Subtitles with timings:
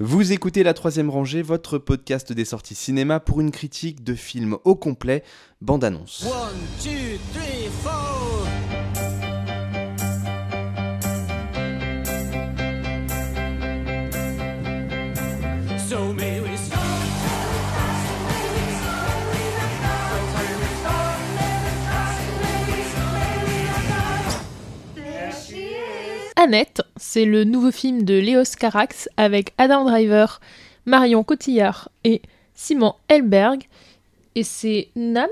[0.00, 4.56] Vous écoutez La Troisième Rangée, votre podcast des sorties cinéma pour une critique de film
[4.62, 5.24] au complet,
[5.60, 6.24] bande-annonce.
[26.40, 30.40] Annette, c'est le nouveau film de Léos Carax avec Adam Driver,
[30.86, 32.22] Marion Cotillard et
[32.54, 33.64] Simon Helberg.
[34.36, 35.28] Et c'est Nam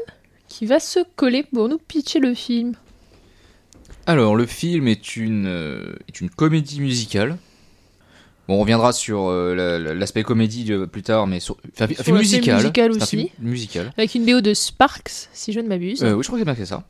[0.49, 2.75] qui va se coller pour nous pitcher le film.
[4.07, 7.37] Alors, le film est une, euh, est une comédie musicale.
[8.49, 11.87] Bon, on reviendra sur euh, la- la- l'aspect comédie euh, plus tard, mais sur, un
[11.89, 12.57] film musical.
[12.57, 13.17] musical un aussi.
[13.17, 13.93] film musical.
[13.97, 16.03] Avec une BO de Sparks, si je ne m'abuse.
[16.05, 16.85] Euh, oui, je crois que c'est bien fait ça.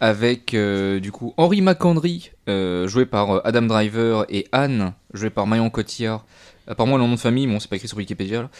[0.00, 5.30] Avec euh, du coup Henri McHenry, euh, joué par euh, Adam Driver, et Anne, jouée
[5.30, 6.24] par Marion Cotillard.
[6.68, 8.50] Apparemment, le nom de famille, bon, c'est pas écrit sur Wikipédia, là,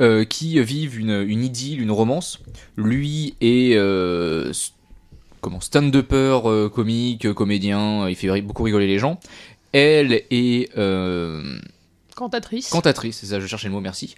[0.00, 2.40] euh, qui vivent une, une idylle, une romance.
[2.76, 4.52] Lui est euh,
[5.40, 9.18] comment stand-upper, euh, comique, comédien, il fait beaucoup rigoler les gens.
[9.72, 10.70] Elle est
[12.16, 12.70] Cantatrice.
[12.70, 14.14] cantatrice, c'est ça, je cherchais le mot, merci.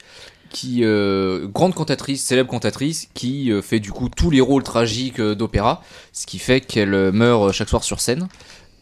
[0.51, 5.19] Qui euh, grande cantatrice, célèbre cantatrice, qui euh, fait du coup tous les rôles tragiques
[5.19, 5.83] euh, d'opéra,
[6.13, 8.29] ce qui fait qu'elle meurt chaque soir sur scène.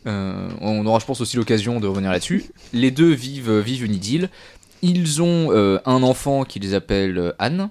[0.04, 2.44] On aura, je pense, aussi l'occasion de revenir là-dessus.
[2.72, 4.30] Les deux vivent, vivent une idylle.
[4.82, 5.50] Ils ont
[5.84, 7.70] un enfant qu'ils appellent Anne.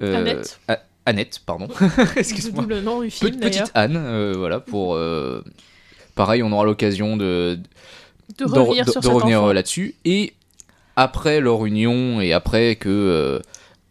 [0.00, 0.58] Annette.
[0.66, 1.68] A- Annette, pardon.
[2.16, 2.66] Excuse-moi.
[2.66, 3.68] Petite d'ailleurs.
[3.74, 4.98] Anne, voilà, pour.
[6.16, 7.60] pareil, on aura l'occasion de,
[8.38, 9.94] De revenir revenir là-dessus.
[10.04, 10.32] Et
[10.96, 13.40] après leur union et après que euh,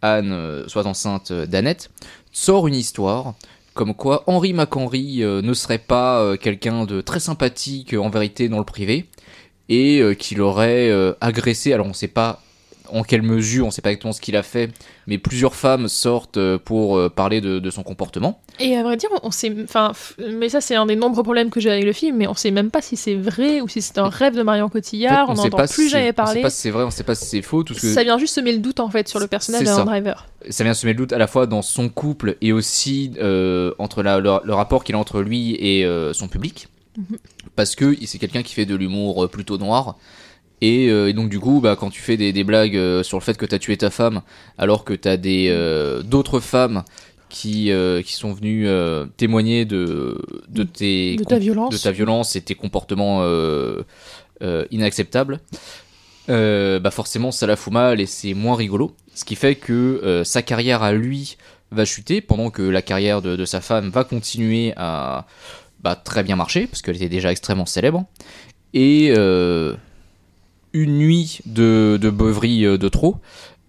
[0.02, 1.90] Anne euh, soit enceinte d'Annette,
[2.32, 3.34] sort une histoire
[3.74, 8.10] comme quoi Henri McHenry euh, ne serait pas euh, quelqu'un de très sympathique euh, en
[8.10, 9.06] vérité dans le privé
[9.68, 12.42] et euh, qu'il aurait euh, agressé, alors on sait pas
[12.92, 14.70] en quelle mesure, on sait pas exactement ce qu'il a fait,
[15.06, 18.40] mais plusieurs femmes sortent euh, pour euh, parler de, de son comportement.
[18.60, 19.54] Et à vrai dire, on sait.
[19.64, 19.92] Enfin,
[20.32, 22.50] mais ça, c'est un des nombreux problèmes que j'ai avec le film, mais on sait
[22.50, 25.28] même pas si c'est vrai ou si c'est un rêve de Marion En fait, Cotillard.
[25.30, 26.42] on sait n'entend plus si- jamais On sait parler.
[26.42, 28.18] pas si c'est vrai, on sait pas si c'est faux, tout ce que Ça vient
[28.18, 29.84] juste semer le doute en fait sur le personnage d'Adam.
[29.84, 30.26] Driver.
[30.50, 34.02] ça vient semer le doute à la fois dans son couple et aussi euh, entre
[34.02, 36.68] la- le, le rapport qu'il a entre lui et euh, son public.
[36.98, 37.16] Mhm.
[37.56, 39.96] Parce que c'est quelqu'un qui fait de l'humour plutôt noir.
[40.62, 43.18] Et, euh, et donc du coup, bah, quand tu fais des, des blagues euh, sur
[43.18, 44.22] le fait que t'as tué ta femme,
[44.56, 46.84] alors que t'as des euh, d'autres femmes
[47.28, 47.72] qui,
[48.04, 48.68] qui sont venues
[49.16, 51.72] témoigner de, de tes De ta violence.
[51.72, 53.26] de ta violence et tes comportements
[54.70, 55.40] inacceptables,
[56.28, 58.94] bah forcément ça la fout mal et c'est moins rigolo.
[59.14, 61.38] Ce qui fait que sa carrière à lui
[61.70, 65.26] va chuter pendant que la carrière de, de sa femme va continuer à
[65.80, 68.04] bah, très bien marcher parce qu'elle était déjà extrêmement célèbre.
[68.74, 69.10] Et
[70.72, 73.16] une nuit de, de beuverie euh, de trop.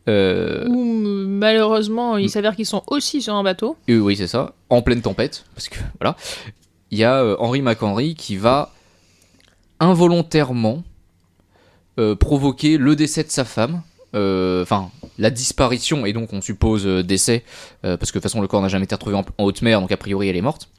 [0.08, 0.84] euh, Où
[1.28, 3.78] malheureusement, il s'avère qu'ils sont aussi sur un bateau.
[3.88, 6.16] et oui, c'est ça, en pleine tempête, parce que voilà,
[6.92, 8.72] il y a euh, Henri McHenry qui va
[9.80, 10.84] involontairement
[12.00, 13.82] euh, provoquer le décès de sa femme,
[14.16, 17.44] euh, enfin la disparition, et donc on suppose euh, décès,
[17.86, 19.62] euh, parce que de toute façon le corps n'a jamais été retrouvé en, en haute
[19.62, 20.70] mer, donc a priori elle est morte,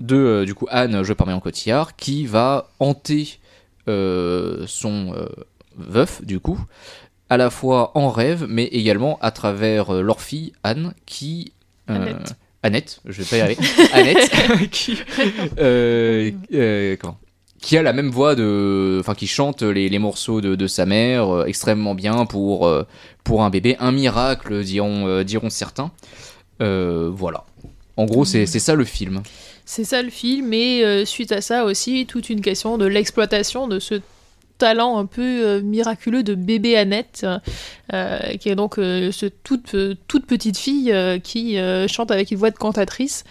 [0.00, 3.38] de euh, du coup Anne, jouée par Marion Cotillard, qui va hanter
[3.88, 5.12] euh, son
[5.76, 6.58] veuf, du coup,
[7.28, 11.52] à la fois en rêve, mais également à travers euh, leur fille, Anne, qui...
[11.90, 12.34] euh, Annette.
[12.62, 13.62] Annette, je vais pas y arriver.
[13.92, 14.30] Annette,
[14.70, 14.98] qui,
[15.58, 17.18] euh, comment?
[17.60, 20.86] Qui a la même voix de, enfin qui chante les, les morceaux de, de sa
[20.86, 22.84] mère euh, extrêmement bien pour euh,
[23.24, 25.90] pour un bébé, un miracle diront euh, diront certains.
[26.60, 27.44] Voilà.
[27.96, 29.22] En gros, c'est c'est ça le film.
[29.64, 33.66] C'est ça le film, et euh, suite à ça aussi, toute une question de l'exploitation
[33.66, 34.00] de ce
[34.58, 37.26] talent un peu euh, miraculeux de bébé Annette,
[37.92, 42.10] euh, qui est donc euh, ce toute, euh, toute petite fille euh, qui euh, chante
[42.10, 43.24] avec une voix de cantatrice.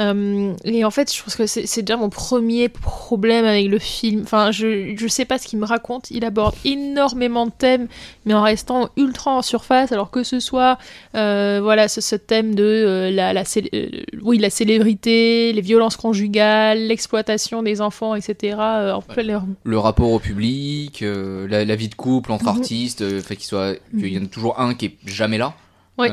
[0.00, 4.22] Euh, et en fait, je pense que c'est déjà mon premier problème avec le film.
[4.22, 6.10] Enfin, je, je sais pas ce qu'il me raconte.
[6.10, 7.86] Il aborde énormément de thèmes,
[8.24, 9.92] mais en restant ultra en surface.
[9.92, 10.78] Alors que ce soit,
[11.16, 13.42] euh, voilà, ce, ce thème de euh, la, la,
[13.74, 13.88] euh,
[14.22, 18.56] oui, la célébrité, les violences conjugales, l'exploitation des enfants, etc.
[18.58, 22.48] en plein leur- Le rapport au public, la, la vie de couple entre Mhm.
[22.48, 25.52] artistes, fait qu'il soit qu'il y en a toujours un qui est jamais là.
[25.98, 26.08] Ouais.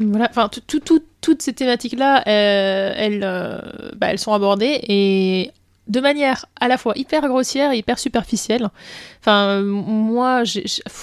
[0.00, 0.80] Voilà, enfin, tout-
[1.20, 3.58] toutes ces thématiques-là, euh, elles, euh,
[3.96, 5.52] bah, elles sont abordées et
[5.86, 8.68] de manière à la fois hyper grossière et hyper superficielle.
[9.20, 10.42] Enfin, moi,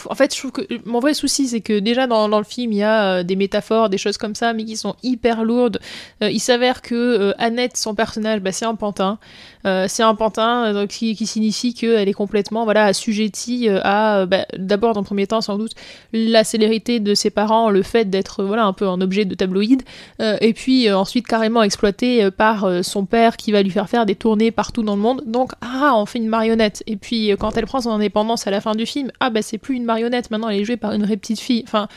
[0.09, 2.79] en fait, je trouve que mon vrai souci, c'est que déjà dans, le film, il
[2.79, 5.79] y a euh, des métaphores, des choses comme ça, mais qui sont hyper lourdes.
[6.21, 9.19] Euh, il s'avère que euh, Annette, son personnage, bah, c'est un pantin.
[9.63, 14.93] C'est un pantin donc, qui, qui signifie qu'elle est complètement voilà, assujettie à, bah, d'abord,
[14.93, 15.73] dans le premier temps, sans doute,
[16.13, 19.83] la célérité de ses parents, le fait d'être voilà, un peu un objet de tabloïd,
[20.19, 24.15] et puis ensuite carrément exploité euh, par son père qui va lui faire faire des
[24.15, 25.23] tournées partout dans le monde.
[25.25, 26.83] Donc, ah, on fait une marionnette.
[26.87, 29.41] Et puis, euh, quand elle prend son indépendance à la fin du film, ah, bah,
[29.41, 31.63] c'est plus une marionnette, maintenant elle est jouée par une vraie petite fille.
[31.67, 31.87] Enfin,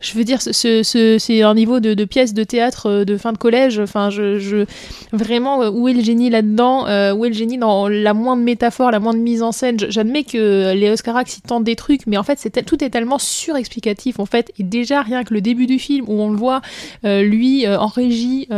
[0.00, 3.04] je veux dire, ce, ce- ce- c'est un niveau de, de pièce de théâtre euh,
[3.04, 3.78] de fin de collège.
[3.78, 4.64] Enfin, je,
[5.12, 8.42] vraiment, euh, où est le génie là-dedans Euh, Où est le génie dans la moindre
[8.42, 9.76] métaphore, la moindre mise en scène?
[9.88, 14.18] J'admets que les Oscarax ils tentent des trucs, mais en fait, tout est tellement surexplicatif
[14.20, 14.52] en fait.
[14.58, 16.60] Et déjà, rien que le début du film où on le voit,
[17.04, 18.48] lui en régie,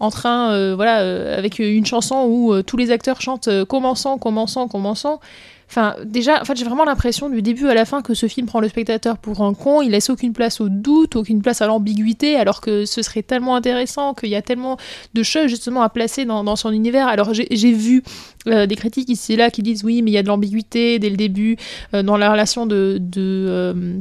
[0.00, 5.20] en train, voilà, avec une chanson où tous les acteurs chantent commençant, commençant, commençant.
[5.70, 8.48] Enfin, déjà, en fait, j'ai vraiment l'impression du début à la fin que ce film
[8.48, 9.82] prend le spectateur pour un con.
[9.82, 13.54] Il laisse aucune place au doute, aucune place à l'ambiguïté, alors que ce serait tellement
[13.54, 14.78] intéressant, qu'il y a tellement
[15.14, 17.06] de choses justement à placer dans, son univers.
[17.06, 18.02] Alors, j'ai vu
[18.48, 20.98] euh, des critiques ici et là qui disent oui, mais il y a de l'ambiguïté
[20.98, 21.56] dès le début
[21.94, 22.98] euh, dans la relation de.
[23.00, 23.98] de euh,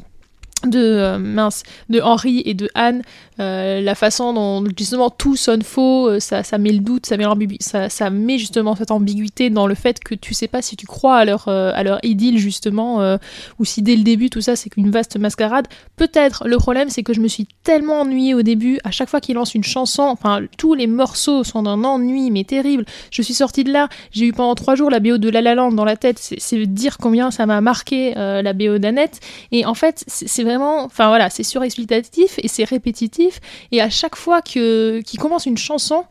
[0.65, 3.01] de euh, mince de Henri et de Anne
[3.39, 7.15] euh, la façon dont justement tout sonne faux euh, ça, ça met le doute ça
[7.15, 7.25] met,
[7.61, 10.85] ça, ça met justement cette ambiguïté dans le fait que tu sais pas si tu
[10.85, 13.17] crois à leur, à leur idylle justement
[13.59, 15.67] ou si dès le début tout ça c'est qu'une vaste mascarade.
[15.95, 19.21] Peut-être le problème c'est que je me suis tellement ennuyée au début à chaque fois
[19.21, 22.85] qu'il lance une chanson enfin tous les morceaux sont d'un ennui mais terrible.
[23.11, 25.55] Je suis sortie de là j'ai eu pendant trois jours la BO de La La
[25.55, 29.19] Land dans la tête c'est dire combien ça m'a marqué la BO d'Annette.
[29.51, 33.39] Et en fait, c'est vraiment, enfin voilà, c'est surexplicatif et c'est répétitif.
[33.71, 36.05] Et à chaque fois que qu'il commence une chanson,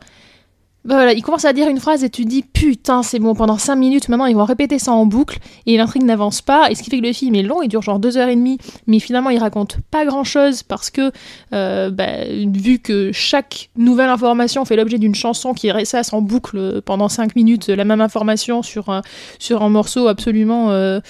[0.85, 3.57] bah voilà, il commence à dire une phrase et tu dis putain, c'est bon, pendant
[3.57, 6.71] 5 minutes, maintenant ils vont répéter ça en boucle et l'intrigue n'avance pas.
[6.71, 8.35] Et ce qui fait que le film est long, il dure genre 2 heures et
[8.35, 11.11] demie, mais finalement il raconte pas grand chose parce que,
[11.53, 16.81] euh, bah, vu que chaque nouvelle information fait l'objet d'une chanson qui ressasse en boucle
[16.83, 19.01] pendant 5 minutes la même information sur un,
[19.37, 21.01] sur un morceau absolument euh,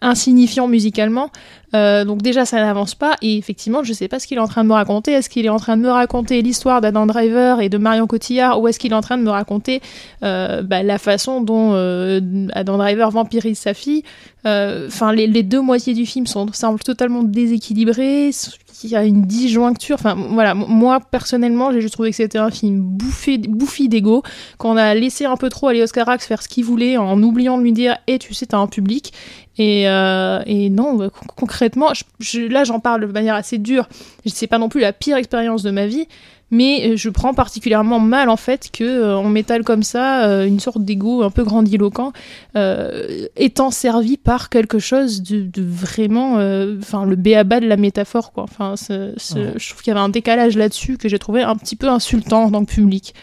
[0.00, 1.30] insignifiant musicalement.
[1.74, 4.48] Euh, donc déjà ça n'avance pas et effectivement je sais pas ce qu'il est en
[4.48, 5.12] train de me raconter.
[5.12, 8.60] Est-ce qu'il est en train de me raconter l'histoire d'Adam Driver et de Marion Cotillard
[8.60, 9.82] ou est-ce qu'il est en train de me raconter
[10.22, 12.20] euh, bah, la façon dont euh,
[12.54, 14.02] Adam Driver vampirise sa fille?
[14.46, 18.30] Enfin les, deux moitiés du film sont semblent totalement déséquilibrées.
[18.82, 19.96] Il y a une disjoncture.
[19.98, 24.22] Enfin voilà moi personnellement j'ai juste trouvé que c'était un film bouffé bouffi d'ego
[24.56, 27.58] qu'on a laissé un peu trop à Léos Carax faire ce qu'il voulait en oubliant
[27.58, 29.12] de lui dire et tu sais t'as un public
[29.60, 33.88] et, et non, bah, con- concrètement, je, je- là j'en parle de manière assez dure.
[34.26, 36.06] C'est pas non plus la pire expérience de ma vie,
[36.52, 40.46] mais euh, je prends particulièrement mal en fait que euh, on m'étale comme ça euh,
[40.46, 42.12] une sorte d'ego un peu grandiloquent,
[42.56, 46.34] euh, étant servi par quelque chose de, de vraiment,
[46.78, 48.44] enfin le béaba de la métaphore quoi.
[48.44, 49.52] Enfin, ce- ce- Ouais.
[49.56, 52.50] je trouve qu'il y avait un décalage là-dessus que j'ai trouvé un petit peu insultant
[52.50, 53.14] dans le public.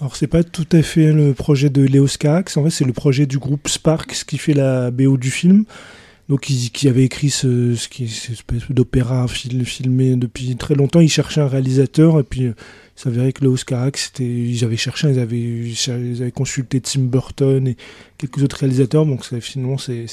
[0.00, 2.92] Alors c'est pas tout à fait le projet de Léos Carax, en fait c'est le
[2.92, 5.64] projet du groupe Sparks qui fait la BO du film.
[6.28, 10.74] Donc ils, qui avait écrit ce, ce qui cette espèce d'opéra fil- filmé depuis très
[10.74, 11.00] longtemps.
[11.00, 12.52] Ils cherchaient un réalisateur et puis euh,
[12.96, 17.76] il s'avérait que Léos Carax, c'était, ils avaient cherché, ils avaient, consulté Tim Burton et
[18.18, 19.06] quelques autres réalisateurs.
[19.06, 20.06] Donc finalement c'est,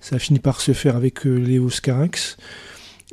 [0.00, 2.36] ça a fini par se faire avec euh, Carax.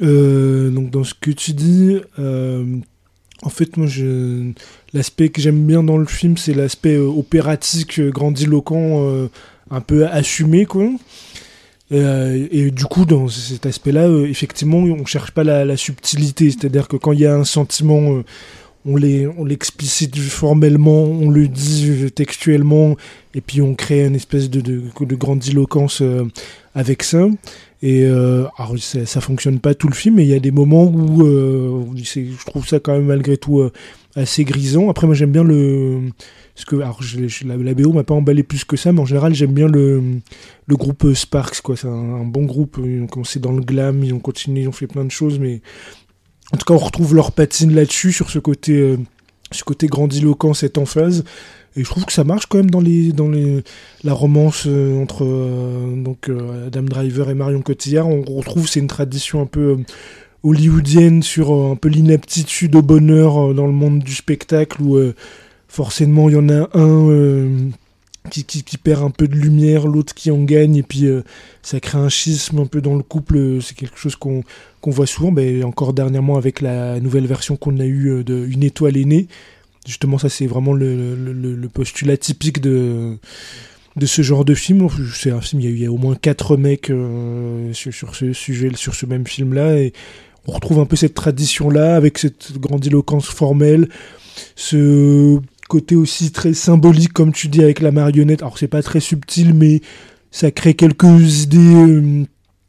[0.02, 2.78] Euh, donc dans ce que tu dis, euh,
[3.44, 4.52] en fait moi je
[4.94, 9.30] L'aspect que j'aime bien dans le film, c'est l'aspect euh, opératique, grandiloquent,
[9.70, 10.90] un peu assumé, quoi.
[11.92, 16.50] Euh, et du coup, dans cet aspect-là, euh, effectivement, on cherche pas la, la subtilité.
[16.52, 18.24] C'est-à-dire que quand il y a un sentiment, euh,
[18.86, 22.96] on les- on l'explicite formellement, on le dit textuellement,
[23.36, 26.26] et puis on crée une espèce de, de, de euh,
[26.76, 27.28] avec ça.
[27.84, 30.52] Et euh, alors, ça, ça fonctionne pas tout le film, mais il y a des
[30.52, 33.62] moments où euh, je trouve ça quand même malgré tout
[34.16, 34.90] assez grisant.
[34.90, 36.02] Après, moi j'aime bien le.
[36.54, 37.00] Parce que alors,
[37.46, 40.04] la, la BO m'a pas emballé plus que ça, mais en général j'aime bien le,
[40.68, 41.62] le groupe Sparks.
[41.62, 41.76] quoi.
[41.76, 42.78] C'est un, un bon groupe.
[42.84, 45.40] Ils ont commencé dans le glam, ils ont continué, ils ont fait plein de choses,
[45.40, 45.62] mais
[46.54, 48.98] en tout cas on retrouve leur patine là-dessus, sur ce côté, euh,
[49.52, 51.24] ce côté grandiloquent, cette emphase.
[51.78, 53.64] Et je trouve que ça marche quand même dans les dans les
[54.04, 56.30] la romance euh, entre euh, donc
[56.68, 58.08] Adam Driver et Marion Cotillard.
[58.08, 59.78] On retrouve c'est une tradition un peu
[60.44, 65.00] hollywoodienne sur un peu l'inaptitude au bonheur dans le monde du spectacle où
[65.68, 67.70] forcément il y en a un
[68.30, 71.24] qui, perd un peu de lumière, l'autre qui en gagne, et puis euh,
[71.64, 73.38] ça crée un schisme un peu dans le couple.
[73.38, 74.44] euh, C'est quelque chose qu'on
[74.86, 78.64] voit souvent, ben, encore dernièrement avec la nouvelle version qu'on a eue euh, de Une
[78.64, 79.28] étoile est née.
[79.88, 83.18] Justement, ça c'est vraiment le, postulat typique de,
[84.06, 84.88] ce genre de film.
[85.16, 86.92] C'est un film, il y a, il au moins quatre mecs
[87.74, 89.94] sur, sur ce sujet, sur ce même film-là, et
[90.48, 93.90] on retrouve un peu cette tradition-là avec cette grandiloquence formelle,
[94.56, 95.40] ce
[95.72, 98.42] côté aussi très symbolique, comme tu dis, avec la marionnette.
[98.42, 99.80] Alors c'est pas très subtil, mais
[100.30, 101.58] ça crée quelques idées.
[101.58, 102.26] euh,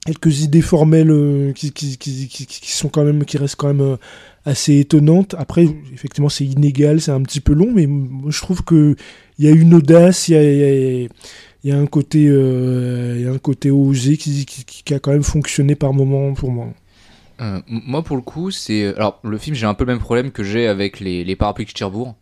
[0.06, 1.70] quelques idées formelles euh, qui,
[2.62, 3.96] sont quand même qui restent quand même euh,
[4.44, 7.86] assez étonnantes après effectivement c'est inégal c'est un petit peu long mais
[8.28, 8.96] je trouve que
[9.38, 11.08] il y a une audace il
[11.62, 14.44] y a, un côté il y a un côté osé qui,
[14.92, 16.72] a quand même fonctionné par moment pour moi
[17.66, 18.94] moi, pour le coup, c'est.
[18.94, 21.64] Alors, le film, j'ai un peu le même problème que j'ai avec les, les parapluies
[21.64, 22.14] de Cherbourg.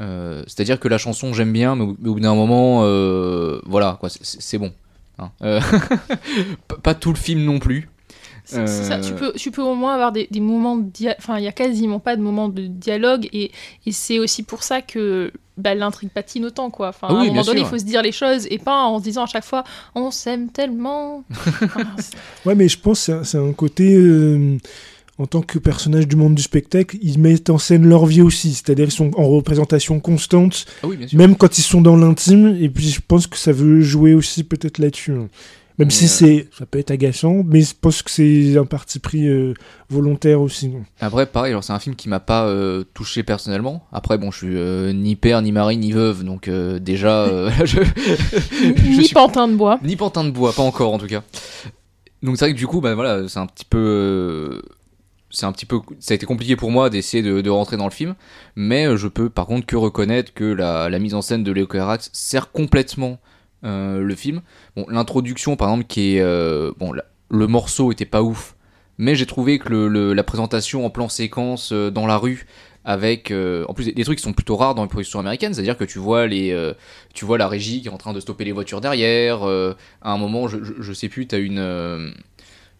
[0.00, 3.60] Euh, C'est-à-dire que la chanson, j'aime bien, mais au, mais au bout d'un moment, euh,
[3.66, 4.72] voilà, quoi, c'est- bon.
[5.18, 5.30] hein.
[5.42, 5.60] Euh,
[6.82, 7.88] pas- tout le film non plus.
[8.46, 11.14] C'est c'est ça, tu peux, tu peux au moins avoir des, des moments de dia-
[11.18, 13.50] Enfin, il y a quasiment pas de moments de dialogue, et,
[13.86, 16.88] et c'est aussi pour ça que bah, l'intrigue patine autant, quoi.
[16.88, 18.82] Enfin, Ah oui, à un moment donné, il faut se dire les choses, et pas
[18.84, 21.84] en se disant à chaque fois «on s'aime tellement Enfin,
[22.44, 24.58] ouais mais je pense que c'est un- c'est un côté euh,
[25.18, 28.52] en tant que personnage du monde du spectacle ils mettent en scène leur vie aussi
[28.54, 32.68] c'est-à-dire ils sont en représentation constante Ah oui, même quand ils sont dans l'intime et
[32.68, 35.28] puis je pense que ça veut jouer aussi peut-être là-dessus hein.
[35.78, 38.64] même Mais, si euh, c'est ça peut être agaçant mais je pense que c'est un
[38.64, 39.54] parti pris euh,
[39.88, 43.86] volontaire aussi Après, pareil, alors c'est un film qui m'a pas euh, touché personnellement.
[43.92, 47.50] Après, bon, je suis euh, ni père, ni mari, ni veuve, donc euh, déjà, euh,
[47.64, 49.78] je, je Ni suis pantin de bois.
[49.82, 51.22] Ni pantin de bois, pas encore en tout cas.
[52.22, 54.62] Donc c'est vrai que du coup, bah voilà, c'est un petit peu, euh,
[55.34, 57.90] c'est un petit peu, ça a été compliqué pour moi d'essayer de, rentrer dans le
[57.90, 58.14] film,
[58.56, 61.66] mais euh, je peux par contre que reconnaître que la, mise en scène de Léo
[61.66, 63.18] Carax sert complètement
[63.64, 64.42] euh, le film.
[64.76, 66.92] Bon, l'introduction par exemple qui est, euh, bon,
[67.30, 68.56] le morceau était pas ouf,
[68.98, 72.46] mais j'ai trouvé que le, la présentation en plan séquence dans la rue
[72.86, 75.84] avec en plus des, trucs qui sont plutôt rares dans les productions américaines, c'est-à-dire que
[75.84, 76.72] tu vois les
[77.14, 79.42] tu vois la régie qui est en train de stopper les voitures derrière.
[79.42, 82.10] à un moment, je, je, je sais plus, t'as une euh,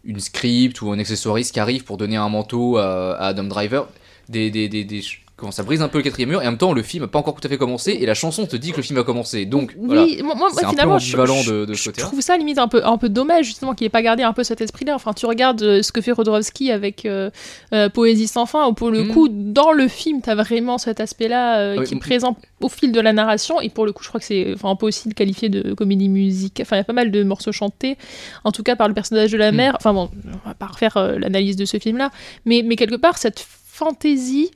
[0.05, 3.89] une script ou un accessoiriste qui arrive pour donner un manteau à, à Adam Driver.
[4.29, 5.03] Des, des, des, des-
[5.37, 7.09] comment ça brise un peu le quatrième mur et en même temps le film n'a
[7.09, 9.03] pas encore tout à fait commencé et la chanson te dit que le film a
[9.03, 11.75] commencé donc voilà Oui, moi, moi, C'est un peu finalement, je, ambivalent je- de- de
[11.75, 14.33] je trouve ça limite un peu, un peu dommage justement qu'il ait pas gardé un
[14.33, 14.95] peu cet esprit-là.
[14.95, 17.31] Enfin, tu regardes euh, ce que fait Rodorowski avec euh,
[17.73, 19.09] euh, Poésie sans fin, où pour le Mhm.
[19.09, 22.37] coup, dans le film, t'as vraiment cet aspect-là euh, Ah oui, qui est m- présent
[22.61, 23.61] au fil de la narration.
[23.61, 25.75] Et pour le coup, je crois que c'est, enfin, on peut aussi le qualifier de
[25.75, 26.61] comédie musique.
[26.63, 27.99] Enfin, il y a pas mal de morceaux chantés,
[28.45, 29.57] en tout cas par le personnage de la Mhm.
[29.57, 29.77] mère.
[29.77, 30.11] Enfin bon,
[30.45, 32.11] on va pas refaire l'analyse de ce film-là,
[32.45, 34.51] mais, mais quelque part cette fantaisie.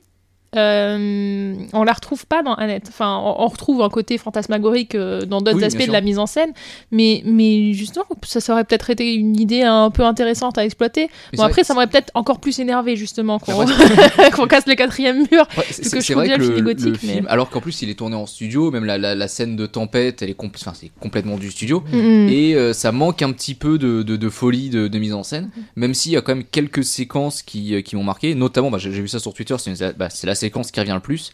[0.55, 2.85] Euh, on la retrouve pas dans Annette.
[2.89, 6.19] Enfin, on, on retrouve un côté fantasmagorique euh, dans d'autres Oui, aspects de la mise
[6.19, 6.51] en scène,
[6.91, 11.09] mais, mais justement, ça, ça aurait peut-être été une idée un peu intéressante à exploiter.
[11.31, 13.39] Mais Bon, après, ça m'aurait peut-être encore plus énervé, justement,
[14.33, 15.45] qu'on casse le quatrième mur.
[15.57, 18.15] Ouais, c'est- que je vrai que le mais- film, alors qu'en plus il est tourné
[18.15, 21.83] en studio, même la, la, la scène de tempête, elle est, compl- complètement du studio.
[21.91, 22.27] Mm.
[22.29, 25.23] Et euh, ça manque un petit peu de, de, de folie de, de mise en
[25.23, 28.69] scène, même s'il y a quand même quelques séquences qui, euh, qui m'ont marqué, notamment,
[28.71, 31.31] bah, j'ai vu ça sur Twitter, c'est bah, c'est la séquence qui revient le plus,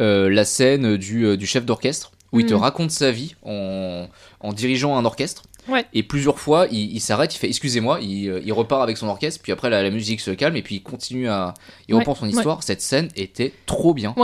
[0.00, 2.60] euh, la scène du, euh, du chef d'orchestre, où il te Mhm.
[2.60, 4.06] raconte sa vie en,
[4.40, 5.42] en dirigeant un orchestre.
[5.68, 5.84] Ouais.
[5.94, 9.08] Et plusieurs fois, il, il s'arrête, il fait excusez-moi, il, euh, il repart avec son
[9.08, 11.54] orchestre, puis après la, la musique se calme, et puis il continue à.
[11.88, 12.30] Il Ouais, reprend son ouais.
[12.32, 12.62] histoire.
[12.62, 14.14] Cette scène était trop bien.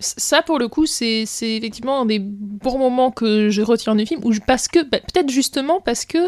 [0.00, 4.04] Ça, pour le coup, c'est c'est effectivement un des bons moments que je retiens du
[4.06, 6.18] film, où je- parce que, bah, peut-être justement parce que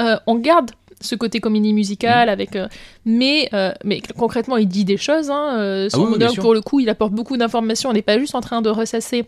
[0.00, 2.68] euh, on garde ce côté comédie musicale avec euh,
[3.04, 6.40] mais euh, mais concrètement il dit des choses hein, euh, son Ah oui, bien monologue
[6.42, 9.26] pour le coup il apporte beaucoup d'informations on n'est pas juste en train de ressasser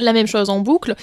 [0.00, 0.96] la même chose en boucle,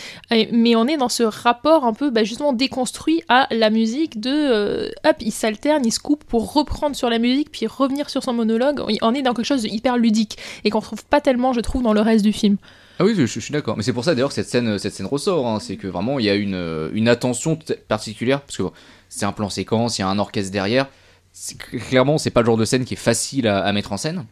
[0.52, 4.30] mais on est dans ce rapport un peu bah, justement déconstruit à la musique de
[4.30, 8.22] euh, hop, il s'alterne, il se coupe pour reprendre sur la musique puis revenir sur
[8.22, 8.82] son monologue.
[9.02, 11.84] On est dans quelque chose de hyper ludique et qu'on trouve pas tellement, je trouve,
[11.84, 12.58] dans le reste du film.
[13.00, 13.78] Ah oui, je, je suis d'accord.
[13.78, 15.48] Mais c'est pour ça d'ailleurs que cette scène, cette scène ressort.
[15.48, 15.60] hein.
[15.62, 17.58] C'est que vraiment il y a une, une attention
[17.88, 18.64] particulière parce que
[19.14, 20.88] c'est un plan séquence, il y a un orchestre derrière.
[21.90, 24.26] Clairement, c'est pas le genre de scène qui est facile à, à mettre en scène.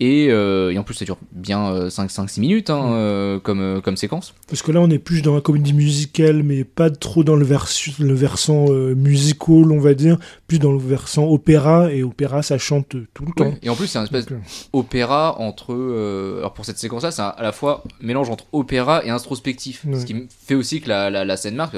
[0.00, 2.92] Et, euh, et en plus, ça dure bien 5-6 minutes hein, Mm.
[2.94, 4.34] euh, comme, euh, comme séquence.
[4.48, 7.44] Parce que là, on est plus dans la comédie musicale, mais pas trop dans le,
[7.44, 12.96] versant euh, musical, on va dire, plus dans le versant opéra, et opéra, ça chante
[13.14, 13.54] tout le temps.
[13.62, 15.72] Et en plus, c'est un espèce Donc, euh, opéra entre.
[15.72, 19.84] euh, alors pour cette séquence-là, c'est à la fois mélange entre opéra et introspectif.
[19.84, 20.00] Ouais.
[20.00, 21.76] Ce qui fait aussi que la, la, la scène marque.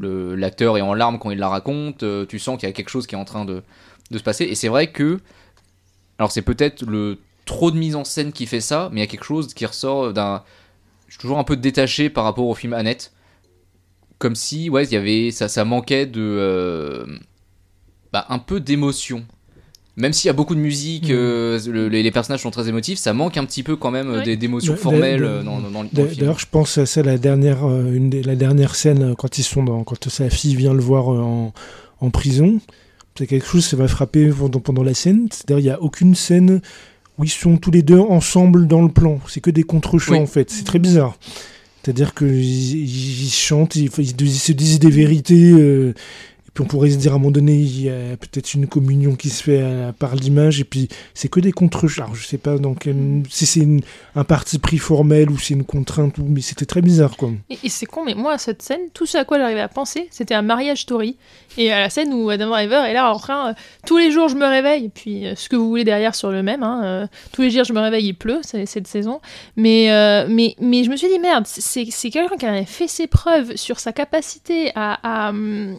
[0.00, 2.02] Le- L'acteur est en larmes quand il la raconte.
[2.02, 3.62] euh, tu sens qu'il y a quelque chose qui est en train de,
[4.10, 4.44] de se passer.
[4.44, 5.20] Et c'est vrai que.
[6.18, 9.06] Alors c'est peut-être le trop de mise en scène qui fait ça, mais il y
[9.06, 10.42] a quelque chose qui ressort d'un.
[11.08, 13.12] Je suis toujours un peu détaché par rapport au film Annette.
[14.18, 16.20] Comme si, ouais, il y avait, ça, ça manquait de.
[16.22, 17.06] euh,
[18.12, 19.26] bah, un peu d'émotion.
[19.96, 21.12] Même s'il y a beaucoup de musique, Mm.
[21.12, 24.10] euh, le- les, les personnages sont très émotifs, ça manque un petit peu quand même
[24.10, 26.20] euh, d'émotions Ouais, formelles d'a- euh, dans, dans- dans le film.
[26.20, 29.42] D'ailleurs, je pense à ça, la dernière, euh, une des- la dernière scène, quand ils
[29.42, 31.52] sont dans, quand sa fille vient le voir en,
[32.00, 32.60] en prison.
[33.18, 35.28] C'est quelque chose, ça va frapper pendant, pendant la scène.
[35.30, 36.60] C'est-à-dire, il n'y a aucune scène
[37.16, 39.18] où ils sont tous les deux ensemble dans le plan.
[39.26, 40.18] C'est que des contre-champs, Oui.
[40.18, 40.50] en fait.
[40.50, 41.16] C'est très bizarre.
[41.82, 42.34] C'est-à-dire qu'ils
[43.24, 45.50] ils chantent, ils, ils- ils se disent des vérités.
[45.52, 45.94] euh,
[46.56, 49.14] puis on pourrait se dire à un moment donné, il y a peut-être une communion
[49.14, 50.58] qui se fait euh, par l'image.
[50.58, 52.04] Et puis c'est que des contre-champs.
[52.04, 53.66] Alors je sais pas quel, si c'est
[54.14, 57.18] un parti pris formel ou c'est une contrainte, ou, mais c'était très bizarre.
[57.18, 57.32] Quoi.
[57.50, 60.08] Et, c'est con, mais moi, à cette scène, tout ce à quoi j'arrivais à penser,
[60.10, 61.18] c'était un mariage story.
[61.58, 63.52] Et à la scène où Adam Driver est là en train, euh,
[63.84, 66.42] tous les jours je me réveille, puis euh, ce que vous voulez derrière sur le
[66.42, 69.20] même, hein, tous les jours je me réveille, il pleut, cette saison.
[69.56, 69.88] Mais,
[70.30, 73.78] mais, mais je me suis dit, merde, c'est quelqu'un qui avait fait ses preuves sur
[73.78, 75.26] sa capacité à.
[75.26, 75.76] à, hum,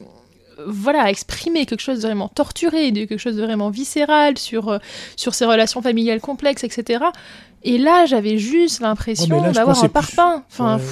[0.65, 4.77] voilà, exprimer quelque chose de vraiment torturé, de quelque chose de vraiment viscéral sur, euh,
[5.15, 7.05] sur ses relations familiales complexes, etc.
[7.63, 10.43] Et là, j'avais juste l'impression d'avoir un c'est plus- parpaing.
[10.49, 10.83] Enfin, Ouais.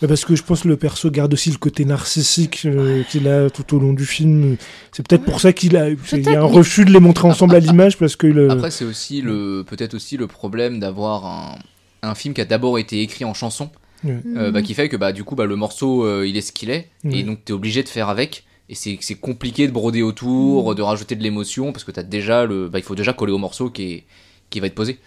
[0.00, 3.26] Mais parce que je pense que le perso garde aussi le côté narcissique euh, qu'il
[3.26, 4.56] a tout au long du film.
[4.92, 7.26] C'est peut-être pour ça qu'il a, il y Peut-être, a un refus de les montrer
[7.26, 8.48] ensemble à l'image parce que le.
[8.48, 11.54] Après, c'est aussi le peut-être aussi le problème d'avoir un,
[12.02, 13.70] un film qui a d'abord été écrit en chanson,
[14.06, 16.52] euh, bah, qui fait que bah, du coup bah, le morceau euh, il est ce
[16.52, 18.44] qu'il est, et donc t'es obligé de faire avec.
[18.70, 22.68] Et c'est compliqué de broder autour, de rajouter de l'émotion, parce que t'as déjà le,
[22.68, 24.04] bah, il faut déjà coller au morceau qui, est,
[24.50, 24.98] qui va être posé.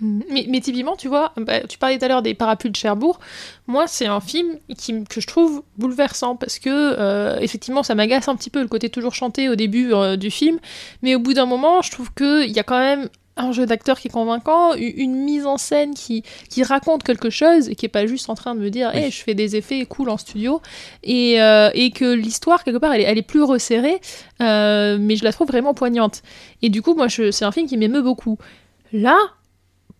[0.00, 0.22] Mm.
[0.30, 3.20] Mais, mais typiquement, tu vois, bah, tu parlais tout à l'heure des parapluies de Cherbourg.
[3.66, 8.28] Moi, c'est un film qui, que je trouve bouleversant parce que, euh, effectivement, ça m'agace
[8.28, 10.58] un petit peu le côté toujours chanté au début euh, du film.
[11.02, 13.08] Mais au bout d'un moment, je trouve qu'il y a quand même
[13.44, 17.68] un jeu d'acteur qui est convaincant, une mise en scène qui, qui raconte quelque chose
[17.68, 19.00] et qui est pas juste en train de me dire, Oui.
[19.00, 20.60] hey, je fais des effets cool en studio.
[21.02, 24.00] Et, euh, et que l'histoire, quelque part, elle est, elle est plus resserrée,
[24.40, 26.22] euh, mais je la trouve vraiment poignante.
[26.62, 28.38] Et du coup, moi, je- c'est un film qui m'émeut beaucoup.
[28.92, 29.16] Là,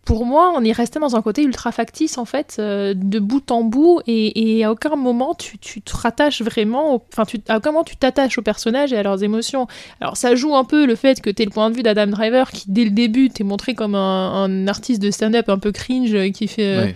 [0.04, 3.50] pour moi, on est resté dans un côté ultra factice, en fait, euh, de bout
[3.50, 7.38] en bout, et, et à aucun moment tu, tu te rattaches vraiment, au- enfin, tu,
[7.48, 9.66] à aucun moment tu t'attaches aux personnages et à leurs émotions.
[10.00, 12.50] Alors, ça joue un peu le fait que tu le point de vue d'Adam Driver,
[12.50, 16.14] qui dès le début t'est montré comme un, un artiste de stand-up un peu cringe,
[16.14, 16.64] euh, qui fait.
[16.64, 16.94] euh, Ouais.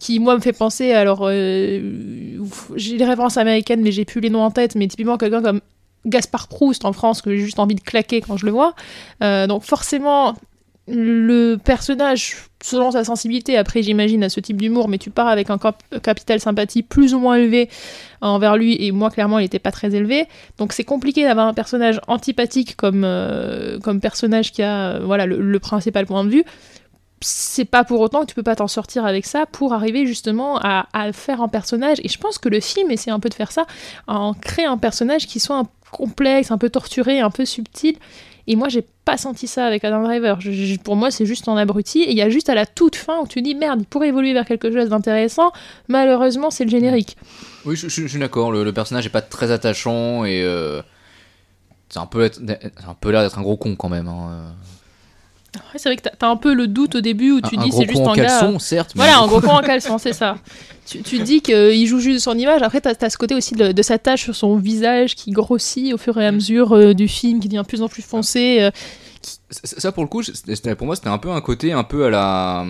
[0.00, 2.38] qui moi me fait penser alors euh,
[2.76, 5.60] j'ai les références américaines mais j'ai plus les noms en tête mais typiquement quelqu'un comme
[6.06, 8.74] Gaspard Proust en France que j'ai juste envie de claquer quand je le vois
[9.24, 10.34] Euh, donc forcément
[10.88, 15.50] le personnage selon sa sensibilité après j'imagine à ce type d'humour mais tu pars avec
[15.50, 17.68] un cap- capital sympathie plus ou moins élevé
[18.20, 20.26] envers lui et moi clairement il était pas très élevé
[20.58, 25.26] donc c'est compliqué d'avoir un personnage antipathique comme euh, comme personnage qui a euh, voilà
[25.26, 26.44] le, principal point de vue
[27.20, 30.58] c'est pas pour autant que tu peux pas t'en sortir avec ça pour arriver justement
[30.62, 31.98] à, à faire un personnage.
[32.04, 33.66] Et je pense que le film essaie un peu de faire ça,
[34.06, 37.96] en créer un personnage qui soit un complexe, un peu torturé, un peu subtil.
[38.50, 40.38] Et moi, j'ai pas senti ça avec Adam Driver.
[40.82, 42.00] Pour moi, c'est juste un abruti.
[42.00, 44.08] Et il y a juste à la toute fin où tu dis merde, il pourrait
[44.08, 45.52] évoluer vers quelque chose d'intéressant.
[45.88, 47.18] Malheureusement, c'est le générique.
[47.66, 48.50] Oui, je, suis d'accord.
[48.50, 50.80] Le, personnage est pas très attachant et euh,
[51.90, 54.08] c'est un peu être- un peu l'air d'être un gros con quand même.
[54.08, 54.54] hein.
[55.72, 57.72] Ouais, c'est vrai que t'as- un peu le doute au début où tu un, dis
[57.72, 58.26] c'est juste un gars.
[58.26, 58.92] caleçon, certes.
[58.94, 60.36] mais Voilà, un gros con en caleçon, c'est ça.
[60.86, 62.62] Tu, tu dis qu'il joue juste son image.
[62.62, 65.92] Après, t'as as ce côté aussi de, de sa tâche sur son visage qui grossit
[65.92, 68.58] au fur et à mesure euh, du film, qui devient de plus en plus foncé.
[68.60, 68.70] euh.
[69.50, 70.22] Ça, ça, pour le coup,
[70.76, 72.64] pour moi, c'était un peu un côté un peu à la.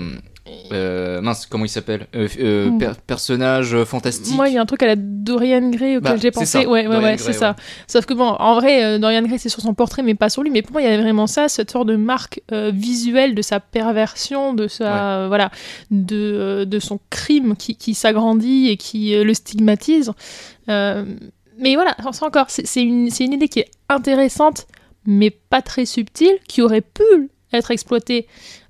[0.73, 2.79] Euh, mince, comment il s'appelle Euh, euh, Mm.
[2.79, 4.35] per- Personnage fantastique.
[4.35, 6.47] Moi, il y a un truc à la Dorian Gray auquel Bah, j'ai pensé.
[6.47, 7.57] ça, Ouais, ouais, ouais, c'est ça.
[7.87, 10.43] Sauf que bon, en vrai, euh, Dorian Gray, c'est sur son portrait, mais pas sur
[10.43, 10.51] lui.
[10.51, 13.43] Mais pour moi, il y avait vraiment ça, cette sorte de marque euh, visuelle de
[13.43, 15.51] sa perversion, de sa, euh, voilà,
[15.91, 20.13] de, euh, de son crime qui, qui s'agrandit et qui euh, le stigmatise.
[20.69, 21.05] Euh,
[21.59, 24.67] mais voilà, c'est encore, c'est une, c'est une idée qui est intéressante,
[25.07, 27.03] mais pas très subtile, qui aurait pu
[27.53, 28.27] être exploitée,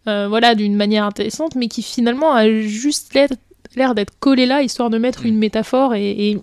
[0.07, 3.15] euh, voilà, d'une manière intéressante, mais qui finalement a juste
[3.77, 5.29] l'air d'être collée là, histoire de mettre Mm.
[5.29, 6.39] une métaphore et, et-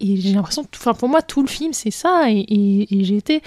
[0.00, 2.44] et j'ai l'impression, enfin pour moi tout le film c'est ça et,
[2.90, 3.40] et- j'ai été,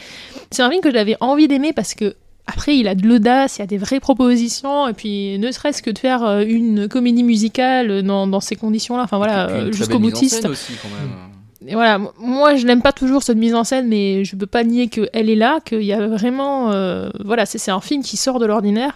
[0.50, 2.16] c'est un film que j'avais envie d'aimer parce que
[2.48, 5.84] après il a de l'audace, il y a des vraies propositions et puis ne serait-ce
[5.84, 10.00] que de faire euh, une comédie musicale dans, dans ces conditions-là, enfin voilà, euh, jusqu'au
[10.00, 10.42] boutiste.
[10.42, 11.12] scène aussi, quand même.
[11.72, 14.88] Voilà, moi je n'aime pas toujours cette mise en scène, mais je peux pas nier
[14.88, 16.72] qu'elle est là, qu'il y a vraiment.
[16.72, 18.94] euh, voilà, c'est un film qui sort de l'ordinaire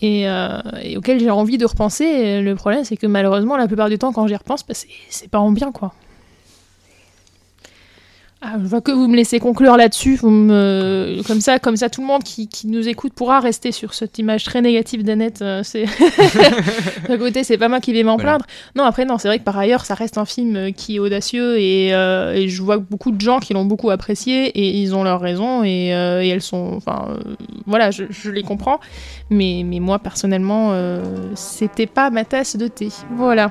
[0.00, 0.60] et, euh,
[0.96, 2.40] auquel j'ai envie de repenser.
[2.40, 5.38] Le problème, c'est que malheureusement, la plupart du temps, quand j'y repense, bah, c'est pas
[5.38, 5.92] en bien quoi.
[8.40, 10.14] Ah, je vois que vous me laissez conclure là-dessus.
[10.14, 11.20] Vous me...
[11.26, 14.16] Comme ça, comme ça, tout le monde qui, qui nous écoute pourra rester sur cette
[14.20, 15.42] image très négative d'Annette.
[15.42, 15.86] euh, c'est
[17.08, 18.36] d'un côté, c'est pas moi qui vais m'en Voilà.
[18.36, 18.46] plaindre.
[18.76, 20.98] Non, après, non, c'est vrai que par ailleurs, ça reste un film euh, qui est
[21.00, 24.94] audacieux et, euh, et je vois beaucoup de gens qui l'ont beaucoup apprécié et ils
[24.94, 27.08] ont leur raison et, euh, et elles sont, enfin,
[27.66, 28.78] voilà, je, je les comprends.
[29.30, 30.72] Mais, mais moi, personnellement,
[31.34, 32.88] c'était pas ma tasse de thé.
[33.16, 33.50] Voilà.